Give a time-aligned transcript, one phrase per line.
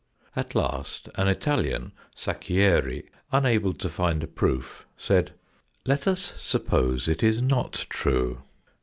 [0.35, 5.29] At last an Italian, Sacchieri, unable to find a proof, said:
[5.85, 8.41] "Let us suppose it not true."